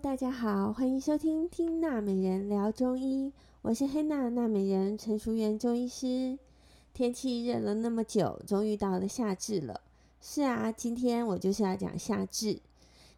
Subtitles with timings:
[0.00, 3.30] 大家好，欢迎收听《听娜美人聊中医》，
[3.62, 6.38] 我是黑娜娜美人陈淑媛中医师。
[6.94, 9.80] 天气热了那么久，终于到了夏至了。
[10.20, 12.60] 是啊，今天我就是要讲夏至。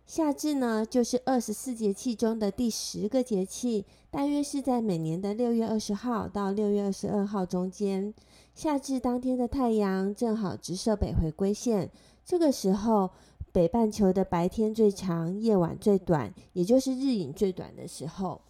[0.06, 8.14] 夏至呢，就是二十四节气中的第十个节气，大约是在每年的六月二十号到六月二十二号中间。
[8.54, 11.90] 夏至当天的太阳正好直射北回归线，
[12.24, 13.10] 这个时候，
[13.52, 18.40] 北半球的白天最长，夜晚最短，也就是日影最短的时候。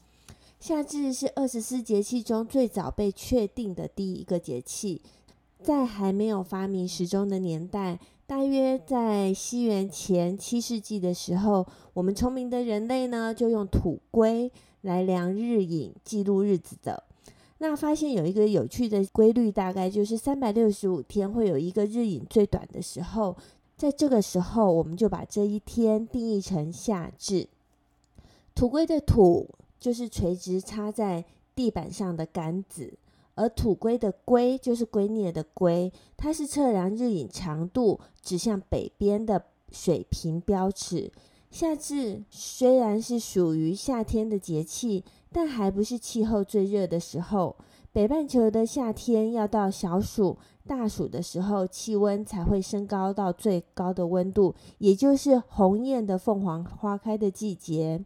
[0.58, 5.00] 夏至是二十四节气中最早被确定的第一个节气，
[5.62, 17.02] 在还没有发明时钟的年代，大约在西元前七世纪的时候，我们聪明的人类呢，就用土圭来量日影，记录日子的。
[17.56, 23.34] 那发现有一个有趣的规律，大概就是三百六十五天会有一个日影最短的时候。
[23.80, 27.48] 在这个时候，我们就把这一天定义成夏至。
[28.54, 31.24] 土圭的土就是垂直插在
[31.56, 32.98] 地板上的杆子，
[33.36, 41.10] 而土圭的圭就是圭臬的圭，它是测量日影长度指向北边的水平标尺。
[41.50, 47.56] 夏至虽然是属于夏天的节气，但还不是气候最热的时候。
[47.92, 58.04] 北半球的夏天要到小暑、大暑的时候，气温才会升高到最高的温度，也就是鸿雁的凤凰花开的季节。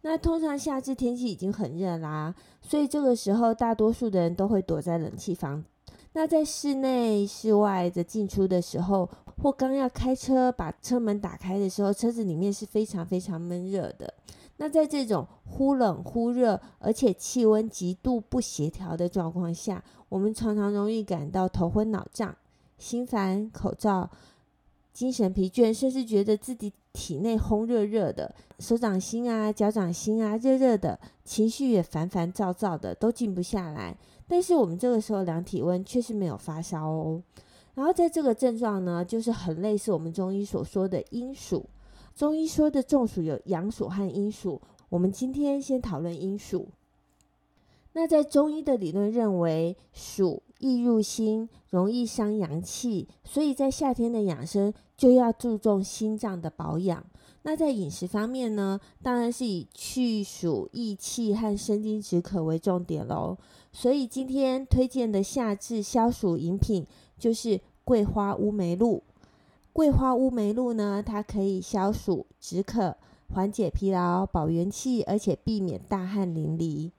[0.00, 5.62] 那通常夏至天气已经很热啦，所以这个时候大多数的人都会躲在冷气房。
[6.14, 9.06] 那在室内、室外的进出的时候，
[9.42, 14.14] 或刚要开车把车门打开的时候，车子里面是非常非常闷热的。
[14.58, 22.34] 那在这种忽冷忽热，而且气温极度不协调的状况下，我们常常容易感到头昏脑胀、
[22.78, 24.08] 心烦、口燥、
[24.92, 33.94] 精神疲倦，甚至觉得自己体内烘热热的，手掌心啊、脚掌心啊热热的，情绪也烦烦躁躁的，都静不下来。
[34.26, 37.22] 但是我们这个时候量体温却是没有发烧哦。
[37.74, 41.66] 然后在这个症状呢，就是很类似我们中医所说的阴暑。
[42.16, 46.66] 中医说的中暑有阳暑和阴暑，我们今天先讨论阴暑。
[47.92, 57.04] 那在中医的理论认为，暑易入心，容易伤阳气，所以在夏天的养生就要注重心脏的保养。
[57.42, 63.36] 那在饮食方面呢，当然是以去暑益气和生津止渴为重点喽。
[63.72, 66.86] 所以今天推荐的夏至消暑饮品
[67.18, 69.02] 就是桂花乌梅露。
[69.76, 72.96] 桂花乌梅露呢，它可以消暑止渴、
[73.28, 76.90] 缓解疲劳、保元气，而且避免大汗淋漓。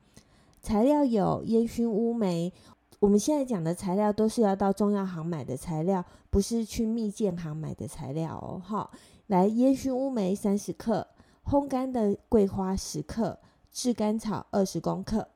[0.62, 2.54] 材料有烟熏乌梅，
[3.00, 8.62] 我们现在讲的材料都是要到中药行买的材料，不是去蜜饯行买的材料哦。
[8.64, 8.92] 好，
[9.26, 11.08] 来烟熏乌梅三十克，
[11.46, 13.40] 烘干的桂花十克，
[13.72, 15.28] 炙甘草二十公克。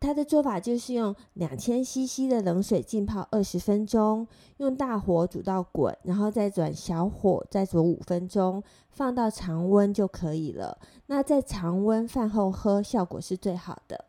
[0.00, 10.78] 它的做法就是用两千 CC 的冷水浸泡二十分钟，用大火煮到滚，然后再转小火再煮五分钟，放到常温就可以了。
[11.06, 14.06] 那在常温饭后喝，效果是最好的。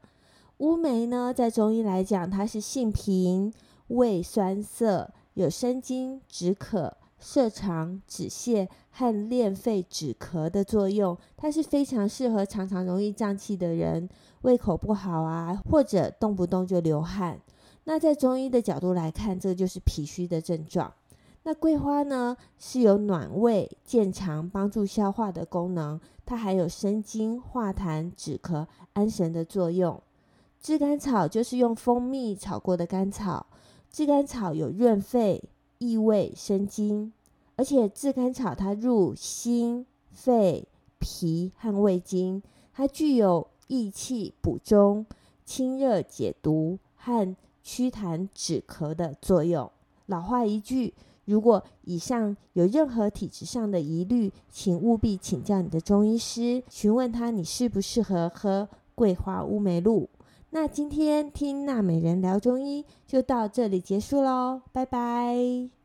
[0.59, 3.53] 乌梅呢，在中医来讲，它是性平、
[3.87, 11.17] 味酸涩，有生津、止渴、涩肠、止泻和练肺止咳的作用。
[11.37, 14.09] 它是非常适合常常容易胀气的人。
[14.41, 17.39] 胃口不好啊，或者动不动就流汗，
[17.83, 20.91] 那在中医的角度来看，这就是脾虚的症状。
[21.43, 30.01] 那桂花呢，是有暖胃、健肠、帮助消化的功能，它还有生津、化痰、止咳、安神的作用。
[30.59, 33.45] 炙甘草就是用蜂蜜炒过的甘草，
[33.91, 35.43] 炙甘草有润肺、
[35.81, 37.11] 益胃、生津，
[37.57, 40.67] 而且炙甘草它入心、肺、
[40.99, 42.41] 脾和胃经，
[42.73, 43.47] 它具有。
[43.73, 45.05] 益气补中、
[45.45, 47.33] 清热解毒和
[47.63, 49.71] 祛痰止咳的作用。
[50.07, 50.93] 老话一句，
[51.23, 60.09] 如果以上有任何体质上的疑虑，请务必请教你的中医师，询问他你适不适合喝桂花乌梅露。
[60.53, 65.80] 那今天听娜美人聊中医就到这里结束喽，拜拜。